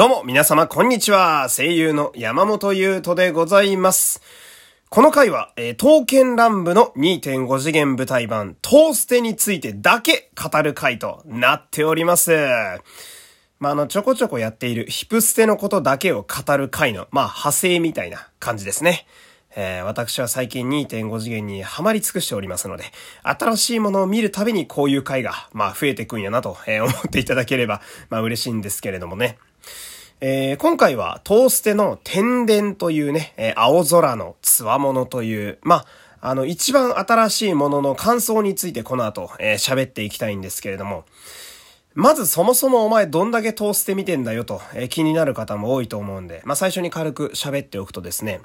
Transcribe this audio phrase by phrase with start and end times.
[0.00, 1.48] どうも、皆様、こんにちは。
[1.50, 4.22] 声優の山本優斗でございます。
[4.88, 12.32] この回は、えー、刀剣乱舞の2.5次元舞台版、トーステについてだけ語る回となっております。
[13.58, 19.06] まあ、あの、ちょこちょこやっているヒプステのことだけを語る回の、まあ、派生みたいな感じですね。
[19.54, 22.84] えー、私は最近2.5次元にハマり尽くしておりますので、
[23.22, 29.36] 新しいものを見るたびにこういう回が、まあ、増えてくんやなと、えー、思っていただければ、まあ、嬉しいんですけれどもね。
[30.22, 35.86] えー、今回はトーステの天伝というね、えー、青空のつわものという、ま
[36.20, 41.06] あ、あの、一番新しいものの感想についてこの後、えー、喋っていきたいんですけれども、
[41.94, 48.42] まずそもそもお前どんだけトーステ見てんだよと、えー、気になる方も多いと思うんで、まあ、最初に軽く喋っておくとですね、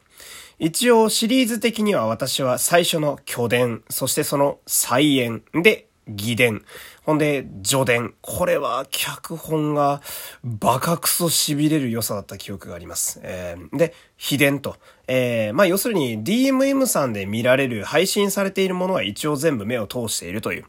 [0.59, 6.63] 一応シリーズ的には私は最初の巨伝、そしてその再演で義伝。
[7.03, 8.13] ほんで、序伝。
[8.21, 10.01] これは脚本が
[10.43, 13.19] バカクソ痺れる良さだった記憶があります。
[13.23, 14.77] えー、で、秘伝と。
[15.07, 20.65] えー、まあ要するに DMM さんで見られる配信されているものは一応全部目を通しているという、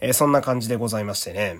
[0.00, 1.58] えー、そんな感じでございましてね。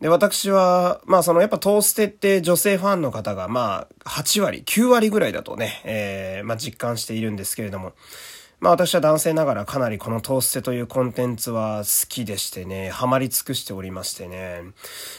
[0.00, 7.92] で、私は、まあそのやっぱトーステって女性ファンの方がまあ8割、9割ぐらいだとね、えー、まあ実感しているんですけれども、
[8.60, 14.62] まあ私は男性ながらかなりこのトーステというコンテンツは好きでしてね、ハマり尽くしておりましてね。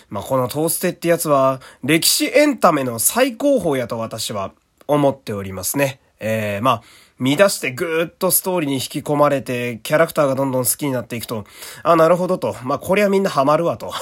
[0.10, 4.52] まあこのトーステってやつは歴史エンタメの最高峰やと私は
[4.88, 6.00] 思っておりますね。
[6.20, 6.84] えー、まあ、
[7.18, 11.46] 見出してぐーっとストーリーに引き込まれて、キャラクターがどんどん好きになっていくと、
[11.84, 12.56] あ、なるほどと。
[12.64, 13.94] まあこりゃみんなハマるわと。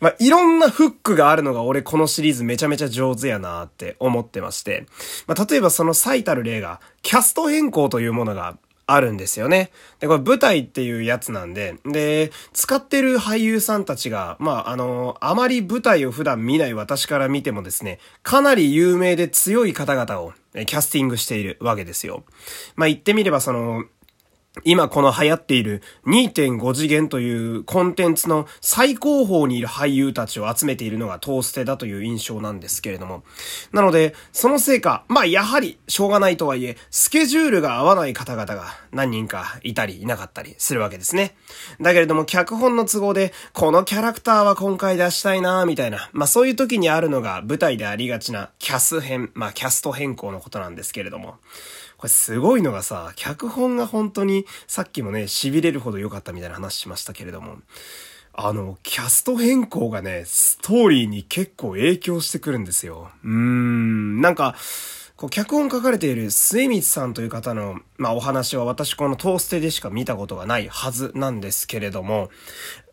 [0.00, 4.86] まあ、いろんなフックがあるのが俺このシリーズめちゃめちゃ上手やなって思ってまして。
[5.26, 9.70] まあ、例えばその最たる例が、キャスト変更というものがあるんですよね。
[9.98, 20.32] で、これ舞台っていうやつなんで、で、使ってる俳優さんたちが、まあ、あの、あまり舞台を普段見ない私から見てもですね、かなり有名で強い方々を
[20.66, 22.24] キャスティングしているわけですよ。
[22.76, 23.84] まあ、言ってみればその、
[24.64, 33.22] 今この流行っている2.5次元というコンテンツの最高峰にいる俳優たちを集めているのがトーステだという印象なんですけれども。
[33.72, 41.36] なので、そのせいか、まあやはりしょうがないとはいえ、スケジュールが合わない方々が何人かいたりいなかったりするわけですね。
[41.80, 51.36] だけれども脚本の都合で、このキャラクターは今回出したいなみたいな、まあそういう時にあるのが舞台でありがちなキャス編、まあキャスト変更のことなんですけれども。
[51.96, 57.56] これすごいのがさ、脚本が本当にさっきもね、痺れるほど良かったみたいな話しましたけれども、
[58.34, 63.10] あの、キャスト変更がね、ストーリーに結構影響してくるんですよ。
[63.24, 64.54] うーん、なんか、
[65.16, 72.28] こう、脚本書かれている末光さんという方の、まあ、お話は私このトーステでしか見たことがないはずなんですけれども、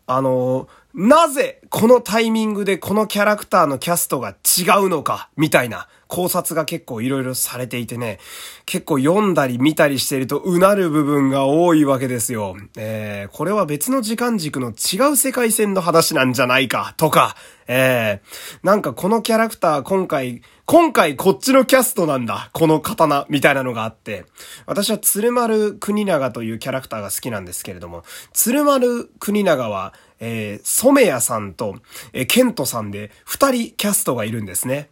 [0.06, 8.20] あの、なぜこのタイミングでこのキャラクターのキャストが違うのか、みたいな考察が結構いろいろされていてね、
[8.64, 12.56] 結構読んだり見たりしてるとうなる部分が多いわけですよ。
[12.76, 17.34] えー、これは別の時間軸の違う世界線の話なんじゃないか、とか、
[17.66, 24.24] えー、なんかこのキャラクター今回、今回こっちのキャストなんだ、この刀、みたいなのがあって、
[24.64, 28.02] 私は鶴丸国長というキャラクターが好きなんですけれども、
[28.32, 31.76] 鶴丸国長は、えー、染谷さんと、
[32.14, 34.88] えー、ケントさんで二人キャストがいるんですね。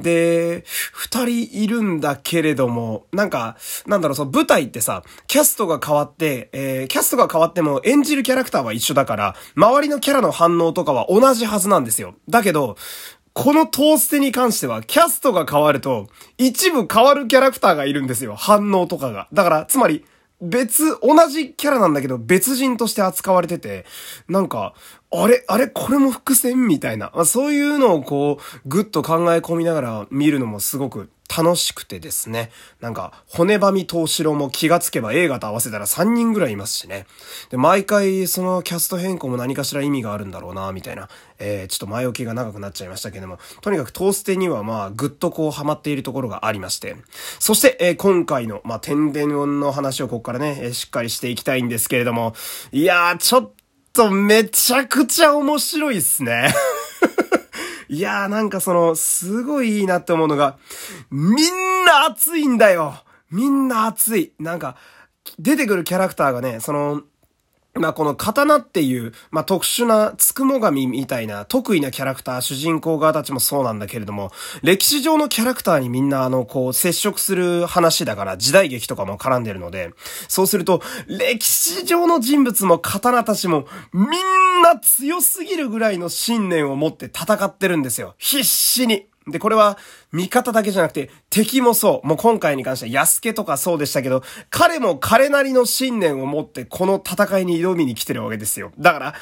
[0.00, 3.56] で、二人いるんだけれども、なんか、
[3.86, 12.16] なんだろう、その舞台ってさ、キャストが変わって、えー、キャストが変わっても演じるキャラクターは一緒だから、周りのキャラの反応とかは同じはずなんですよ。
[12.28, 12.76] だけど、
[13.34, 18.34] このトーステに関しては、キャストが変わると、一部変わるキャラクターがいるんですよ。
[18.36, 19.28] 反応とかが。
[19.32, 20.04] だから、つまり、
[20.42, 23.86] 別、同じキャラなんだけど別人として扱われてて、
[24.28, 24.74] なんか、
[25.10, 27.12] あれあれこれも伏線みたいな。
[27.14, 32.50] まあ、そういうのをこう、ぐっと考え込みながら見るのもすごく楽しくてですね。
[32.80, 37.06] なんか、骨ばみ東四郎も気がつけば映画と合わせたら3人ぐらいいますしね。
[37.50, 41.08] で、毎回そのキャスト変更も何かしら意味があるんだろうな、みたいな。
[41.38, 46.96] えー、ちょっと前置きが長くなっちゃいましたけども、とにかくトーステにはまあ、ぐっとこうハマっているところがありまして。
[47.38, 52.34] そして、えー、今回の、まあ、天然音の話をここからね、えー、しっかりしていきたいんですけれども、
[52.72, 53.50] いやー、ちょっ
[53.92, 56.52] とめちゃくちゃ面白いっすね。
[57.92, 60.56] いやーなんかその、すごいいいなって思うのが、
[61.10, 62.94] みんな熱いんだよ
[63.30, 64.32] みんな熱い。
[64.38, 64.76] なんか、
[65.38, 67.02] 出てくるキャラクターがね、その、
[67.74, 74.30] まあこの刀っていう、まあ特殊なつくも神みたいな得意なキャラクター、主人公側たちもそうなんだけれども、
[74.62, 79.94] 歴史上のキャラクターにみんなあの、こう接触する話だから時代劇とかも絡んでるので、
[80.28, 88.14] そうすると、歴史上の人物も刀たちもみんな強すぎるぐらいの信念を持って戦ってるんですよ。
[88.18, 89.06] 必死に。
[89.26, 89.78] で、これは、
[90.12, 92.06] 味方だけじゃなくて、敵もそう。
[92.06, 98.72] もう今回に関しては、安家とかそうでしたけど、彼も彼なりの信念を持って、この戦いに挑みに来てるわけですよ。
[98.78, 99.14] だから、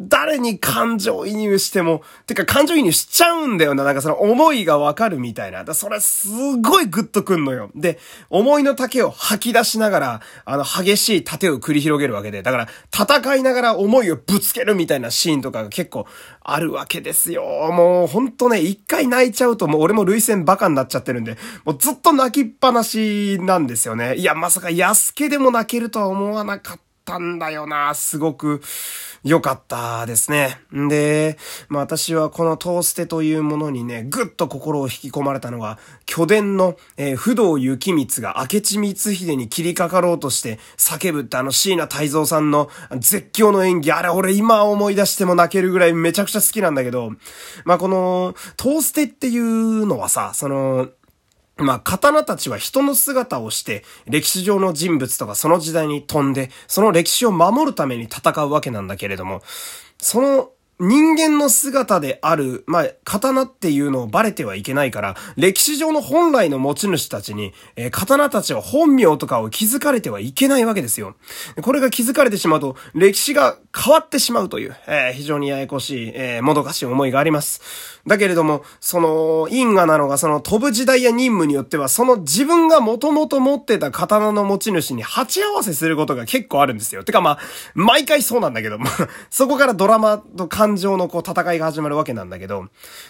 [0.00, 3.82] 誰に感情移入しても、てか感情移入しちゃうんだよな。
[3.82, 5.64] なんかその思いがわかるみたいな。
[5.64, 6.28] だそれす
[6.58, 7.70] ごいグッとくんのよ。
[7.74, 7.98] で、
[8.30, 12.42] 思いの丈を吐き出しながら、あの激しい盾を繰り広げるわけで。
[12.44, 16.06] だから戦いながら思いをぶつけるみたいなシーンとかが結構
[16.42, 17.42] あるわけですよ。
[17.72, 24.14] もうほんとね、一回泣いちゃうともう俺も涙腺バカになっちゃってるんで、もうずっと泣きっぱなしなんですよね。
[24.14, 27.94] いや、まさか安家でも泣けるとは思わなかったんだよな。
[27.96, 28.62] すごく。
[29.24, 30.60] 良かったですね。
[30.74, 31.38] んで、
[31.68, 47.12] まあ私はこのトーステというものにね、ぐっと心を引き込まれたのが、巨伝の、えー、不動幸光が明智光秀に切りかかろうとして叫ぶってあの椎名太蔵さんの絶叫の演技、あれ俺今思い出しても泣けるぐらいめちゃくちゃ好きなんだけど、
[47.64, 50.88] まあこの、トーステっていうのはさ、その、
[51.58, 59.42] まあ、刀たちは人の姿をして、歴史上の人物とかその時代に飛んで、その歴史を守るために戦うわけなんだけれども、
[59.98, 60.50] その
[60.80, 71.16] 人間の姿である、まあ、刀っていうのをバレてはいけないから、歴史上の本来の持ち主たちに、えー、刀たちは本名とかを気づかれてはいけないわけですよ。
[71.62, 77.60] これが気づかれてしまうと、歴史が変わってしまうという、えー、非常にややこしい、えー、もどかしい思いがあります。
[78.06, 87.04] だけれども、その、因果なのが、その飛ぶ時代や任務によっては、その自分がもともと持ってた刀の持ち主に鉢合わせすることが結構あるんですよ。
[87.04, 87.38] てかまあ、
[87.74, 88.78] 毎回そうなんだけど、
[89.30, 92.66] そこからドラマと感感情のこう戦いが始まるわけなんだけど、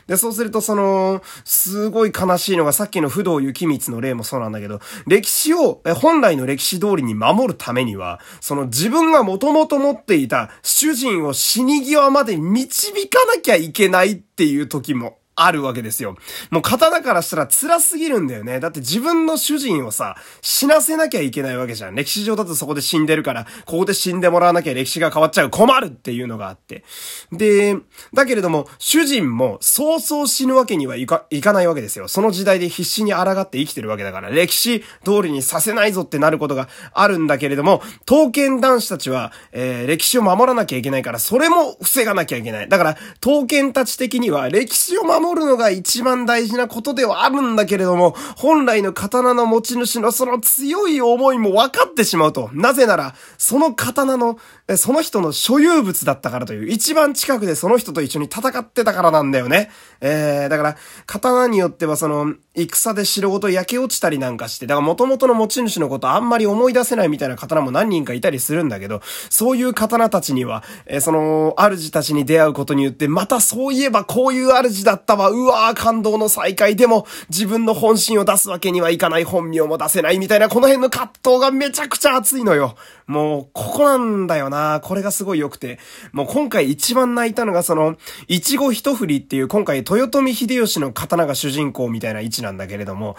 [0.07, 16.17] で、そうするとその、すごい悲しいのがさっきの不動幸光の例もそうなんだけど、歴史を、本来の歴史通りに守るためには、その自分がもともと持っていた主人を死に際まで導かなきゃいけないっていう時もあるわけですよ。
[16.51, 18.61] もう刀からしたら辛すぎるんだよね。
[18.61, 21.95] だって自分の主人をさ、死なせなきゃいけないわけじゃん。
[21.95, 25.51] 歴史上だとそこで死んでるから、ここで死んでもらわなきゃ歴史が変わっちゃう。
[25.51, 26.85] 困るっていうのがあって。
[27.33, 27.77] で、
[28.13, 32.09] だけれども、主人も早々死ぬわけにはいか、いかないわけですよ。
[32.09, 42.69] その時代で必死に抗って生きてるわけだから、歴史通りにさせないぞってなることがあるんだけれども、刀剣男子たちは、えー、歴史を守らなきゃいけないから、それも防がなきゃいけない。
[42.69, 52.51] だから、刀剣たち的には、歴史を守守るのが一番大事なことではあるんだけれども、本来の刀の持ち主のその強い思いも分かってしまうと。
[52.53, 54.39] なぜなら、その刀の、
[54.77, 59.71] その人の所有物だったからという、一番近くでその人と一緒に戦ってたからなんだよね。
[60.01, 60.77] えー、だから、
[61.07, 69.01] 刀によってはその、戦で城ごと焼け落ちたりなんかして、だから元々の持ち主のことあんまり思い出せないみたいな刀も何人かいたりするんだけど、
[69.31, 82.77] そういう刀たちには、えー、その、主たちに出会うことによって、またそういえばこういう主だったわ、うわー感動の再会でも、自分の本心を出すわけにはいかない、本名も出せないみたいな、この辺の葛藤がめちゃくちゃ熱いのよ。
[83.07, 84.81] もう、ここなんだよな。
[84.83, 85.79] これがすごい良くて。
[86.13, 87.97] もう今回一番泣いたのがその、
[88.29, 93.17] いちご一振りっていう今回豊臣秀吉の刀が主人公みたいな位置なんだけれども、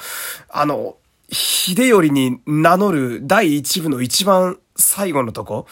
[0.49, 0.95] あの、
[1.31, 5.67] 秀頼に名乗る第一部の一番最後のとこ、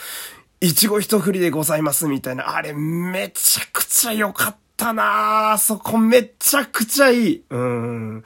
[0.59, 5.57] いちご一振りでございますみたいな、あれめちゃくちゃ良かったたなぁ。
[5.57, 7.43] そこめちゃくちゃいい。
[7.49, 8.23] うん。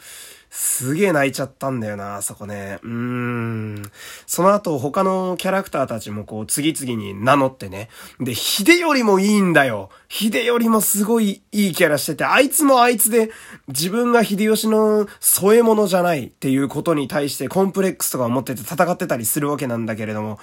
[0.53, 2.79] すげえ泣いちゃったんだよな、そこね。
[2.83, 3.91] うーん。
[4.27, 7.87] その後、他のキャラクターたちもこう、次々に名乗ってね。
[8.19, 9.89] で、秀頼もいいんだよ。
[10.09, 13.31] 秀頼もすごいいいキャラしてて、あいつもあいつで、
[13.69, 20.37] 自分が秀吉の添え物じゃないっていうことに対してコンプレックスとかを持ってて戦ってたりするわけなんだけれども、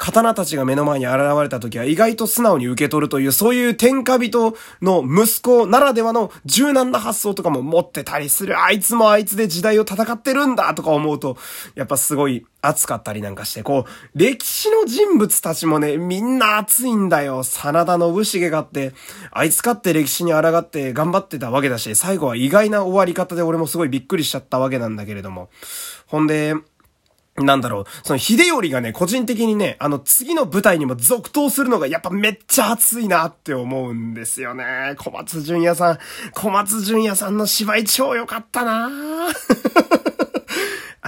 [0.00, 8.58] 刀たちが目の前に現れた時は意外と素直に受け取るという、そういう天下人の息子ならではの柔軟な発想とかも持ってたりする。
[8.58, 11.36] あいつもあいつで時代を戦ってるんだとか思うと、
[11.74, 17.42] やっぱすごい熱かったりなんかして、こう、歴史の人物たちもね、みんな熱いんだよ。
[17.42, 18.94] 真田信繁がって、
[19.32, 25.50] あいつかって歴史に抗って頑張ってたわけだし、最後は意外な終わり方で俺もすごいびっくりしちゃったわけなんだけれども。
[26.06, 26.54] ほんで、
[27.44, 34.94] なんだろう、その秀頼がね、個人的にね、あの次の舞台にも続投するのがやっぱめっちゃ熱いなって思うんですよね。
[34.98, 35.98] 小松淳也さん、
[36.32, 40.19] 小松淳也さんの芝居超良かったなぁ。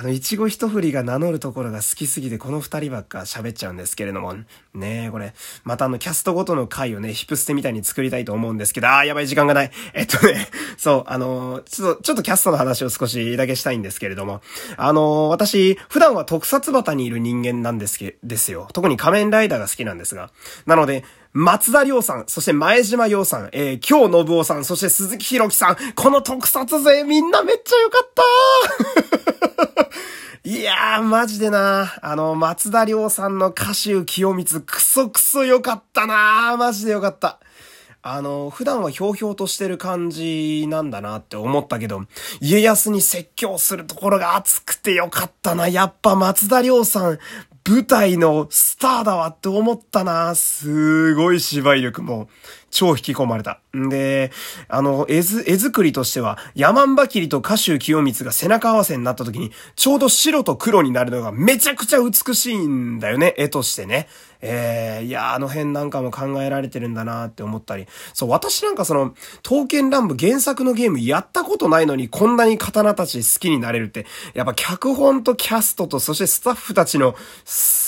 [0.03, 4.35] あの、いちご一振りが名乗るところが好きすぎて、この二人ばっか喋っちゃうんですけれども、
[4.75, 5.33] ねえ、これ、
[5.63, 9.71] またあの、キャストごとの回をね、ヒプステみたいに作りたいと思うんですけど、あー、やばい時間がない。
[9.95, 14.43] えっとね、 そう、あのー、ちょっと、ちょっとキャストの話を少しだけしたいんですけれども、
[14.77, 18.67] あのー、私、普段は特撮旗にいる人間なんですけ、ですよ。
[18.73, 20.33] 特に仮面ライダーが好きなんですが。
[20.67, 28.11] なので、松田亮さん、そして前島洋さん、えー、京信夫さん、そして鈴木弘樹さん、この特撮勢みんなめっちゃ良かっ
[29.75, 29.89] た
[30.45, 37.39] いやー、マジでなあの、松田亮さんの歌手清光、クソクソ良かったなーマジで良かった。
[38.05, 42.03] あの、普段はひょうひょうとしてる感じなんだなって思ったけど、
[42.41, 45.69] 家康に説教するところが熱くてよかったな。
[45.69, 47.19] やっぱ松田亮さん、
[47.69, 50.35] 舞台のスターだわって思ったな。
[50.35, 52.29] すごい芝居力も
[52.73, 53.61] 超引き込まれた。
[53.77, 54.33] んで、
[54.69, 64.09] あの、絵図、絵作りとしては、山んばきりと歌手清光が背中合わせになった時に、ちょうど白と黒になるのがめちゃくちゃ美しいんだよね、絵としてね。
[64.41, 67.87] えー、いや、あの辺なんかも考えられてるんだなって思ったり。
[68.15, 77.15] そう、私なんかその、刀剣乱舞原作のゲームやったことないのにこんなに刀たち好きになれるって、やっぱ脚本とキャストとそしてスタッフたちの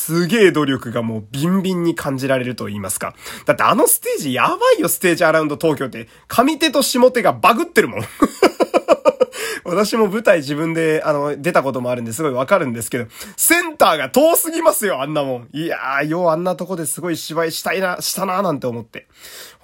[0.05, 3.15] すげえ努力がもうビンビンに感じられると言いますか。
[3.47, 6.09] だってあのステージやばいよ、ステージアラウンド東京って。
[6.29, 8.01] 上手と下手がバグってるもん。
[9.65, 13.07] 私も舞台自分で、あの、出たこともあるんですごいわかるんですけど、
[13.39, 15.49] センターが遠すぎますよ、あんなもん。
[15.55, 19.07] いやー、ようあんなとこですごい芝居したいな、したなーなんて思って。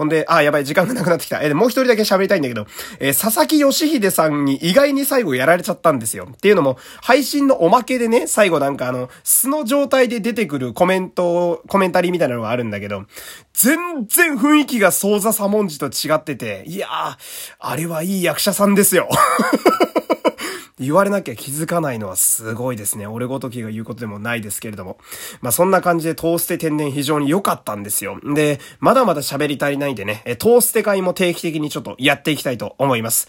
[0.00, 1.42] ほんで、あ、やばい、時間がなくなってきた。
[1.42, 2.66] えで、もう一人だけ喋りたいんだけど、
[3.00, 6.26] えー、佐々木義秀さんに意外に最後やられちゃったんですよ。
[6.33, 13.04] っていうのも、配信のおまけでね、最後なんかあの、素の状態で出てくるコメント、コメンタリーみたいなのがあるんだけど、
[13.52, 17.16] 全然雰囲気がソーザサモンジと違ってて、いやー、
[17.59, 19.07] あれはいい役者さんですよ。
[20.80, 23.06] 言われなきゃ気づかないのはすごいですね。
[23.06, 24.99] 俺ごときが言うことでもないですけれども。
[25.42, 28.18] まあそんな感じでトーステ天然非常に良かったんですよ。
[28.34, 33.28] で、まだまだ喋り足りないんでね、トーステ会も定期的にちょっとやっていきたいと思います。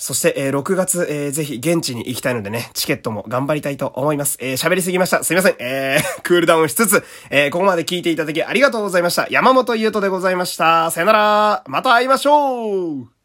[0.00, 4.38] そして、えー、6月、えー、ぜひ現地に行きたいのでね、チケットも頑張りたいと思います。
[4.40, 5.22] えー、喋りすぎました。
[5.24, 5.56] すいません。
[5.58, 9.26] えー、 クールダウンしつつ、えー、ここまで聞いていただきありがとうございました。
[9.30, 10.90] 山本優斗でございました。
[10.90, 11.64] さよなら。
[11.66, 13.19] また会いましょう